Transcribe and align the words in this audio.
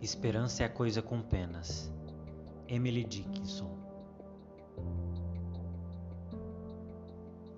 Esperança 0.00 0.62
é 0.62 0.66
a 0.66 0.68
coisa 0.68 1.02
com 1.02 1.20
penas. 1.20 1.92
Emily 2.68 3.02
Dickinson. 3.02 3.76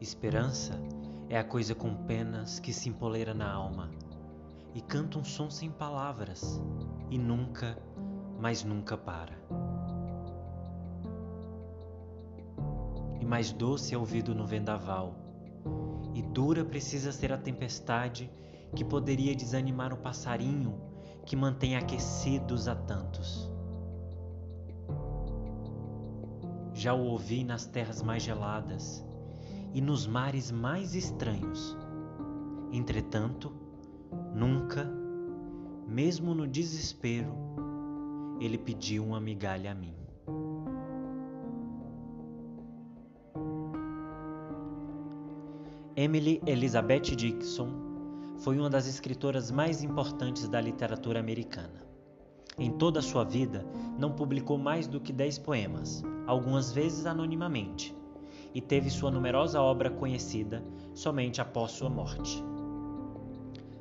Esperança 0.01 0.81
é 1.29 1.39
a 1.39 1.45
coisa 1.45 1.75
com 1.75 1.95
penas 2.07 2.59
que 2.59 2.73
se 2.73 2.89
empoleira 2.89 3.35
na 3.35 3.53
alma 3.53 3.91
e 4.75 4.81
canta 4.81 5.19
um 5.19 5.25
som 5.25 5.51
sem 5.51 5.71
palavras 5.71 6.59
e 7.11 7.19
nunca, 7.19 7.77
mas 8.41 8.65
nunca 8.65 8.97
para. 8.97 9.39
E 13.21 13.25
mais 13.27 13.53
doce 13.53 13.95
é 13.95 13.99
ouvido 13.99 14.35
no 14.35 14.47
vendaval, 14.47 15.15
e 16.15 16.23
dura 16.23 16.65
precisa 16.65 17.13
ser 17.13 17.35
a 17.35 17.39
tempestade 17.39 18.31
que 18.75 18.83
poderia 18.83 19.35
desanimar 19.35 19.93
o 19.93 19.99
passarinho 19.99 20.90
que 21.31 21.37
mantém 21.37 21.77
aquecidos 21.77 22.67
a 22.67 22.75
tantos. 22.75 23.49
Já 26.75 26.93
o 26.93 27.05
ouvi 27.05 27.45
nas 27.45 27.67
terras 27.67 28.03
mais 28.03 28.21
geladas 28.21 29.07
e 29.73 29.81
nos 29.81 30.09
mares 30.09 30.51
mais 30.51 30.97
estranhos. 30.97 31.79
Entretanto, 32.73 33.53
nunca, 34.35 34.91
mesmo 35.87 36.35
no 36.35 36.49
desespero, 36.49 37.33
ele 38.41 38.59
pediu 38.59 39.05
uma 39.05 39.21
migalha 39.21 39.71
a 39.71 39.75
mim. 39.77 39.95
Emily 45.95 46.43
Elizabeth 46.45 47.15
Dixon 47.15 47.90
foi 48.41 48.59
uma 48.59 48.71
das 48.71 48.87
escritoras 48.87 49.51
mais 49.51 49.83
importantes 49.83 50.49
da 50.49 50.61
literatura 50.61 51.21
americana. 51.21 51.85
Em 52.59 52.71
toda 52.71 52.99
a 52.99 53.03
sua 53.03 53.23
vida, 53.23 53.67
não 53.99 54.13
publicou 54.13 54.57
mais 54.57 54.87
do 54.87 54.99
que 54.99 55.13
dez 55.13 55.39
poemas, 55.39 56.03
algumas 56.27 56.73
vezes 56.73 57.05
anonimamente, 57.05 57.95
e 58.55 58.61
teve 58.61 58.89
sua 58.89 59.11
numerosa 59.11 59.61
obra 59.61 59.91
conhecida 59.91 60.65
somente 60.95 61.41
após 61.41 61.73
sua 61.73 61.91
morte. 61.91 62.43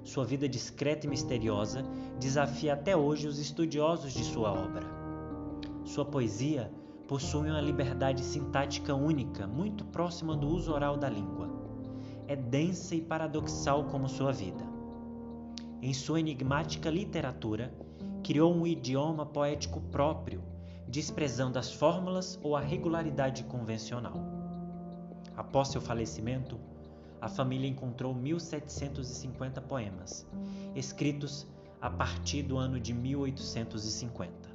Sua 0.04 0.26
vida 0.26 0.48
discreta 0.48 1.06
e 1.06 1.10
misteriosa 1.10 1.84
desafia 2.20 2.74
até 2.74 2.96
hoje 2.96 3.28
os 3.28 3.40
estudiosos 3.40 4.14
de 4.14 4.26
sua 4.26 4.52
obra. 4.52 4.86
Sua 5.86 6.04
poesia 6.04 6.72
possui 7.08 7.50
uma 7.50 7.62
liberdade 7.62 8.24
sintática 8.24 8.94
única, 8.94 9.48
muito 9.48 9.86
próxima 9.86 10.36
do 10.36 10.48
uso 10.48 10.74
oral 10.74 10.98
da 10.98 11.10
língua 11.10 11.59
é 12.30 12.36
densa 12.36 12.94
e 12.94 13.02
paradoxal 13.02 13.86
como 13.86 14.08
sua 14.08 14.32
vida. 14.32 14.64
Em 15.82 15.92
sua 15.96 16.20
enigmática 16.20 16.88
literatura, 16.88 17.74
criou 18.24 18.54
um 18.54 18.68
idioma 18.68 19.26
poético 19.26 19.82
próprio, 19.90 20.44
desprezando 20.88 21.58
as 21.58 21.74
fórmulas 21.74 22.40
ou 22.44 22.56
a 22.56 22.62
regularidade 22.62 23.44
convencional. 23.46 24.14
Após 25.36 25.70
seu 25.70 25.82
falecimento, 25.82 26.60
a 27.20 27.28
família 27.28 27.68
encontrou 27.68 28.14
1750 28.14 29.60
poemas, 29.62 30.28
escritos 30.76 31.48
a 31.82 31.90
partir 31.90 32.44
do 32.44 32.60
ano 32.60 32.80
de 32.80 32.94
1850. 32.94 34.49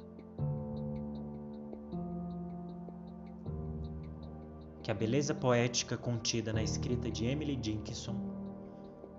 Que 4.85 4.91
a 4.91 4.93
beleza 4.93 5.33
poética 5.33 5.97
contida 5.97 6.53
na 6.53 6.61
escrita 6.61 7.09
de 7.09 7.25
Emily 7.25 7.55
Dickinson 7.55 8.15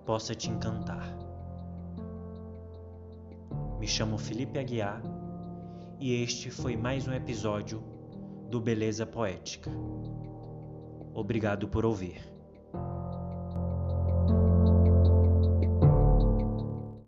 possa 0.05 0.33
te 0.33 0.49
encantar. 0.49 1.13
Me 3.77 3.85
chamo 3.85 4.17
Felipe 4.17 4.57
Aguiar 4.59 5.01
e 5.99 6.23
este 6.23 6.49
foi 6.49 6.77
mais 6.77 7.05
um 7.05 7.11
episódio 7.11 7.83
do 8.49 8.61
Beleza 8.61 9.05
Poética. 9.05 9.69
Obrigado 11.13 11.67
por 11.67 11.85
ouvir. 11.85 12.36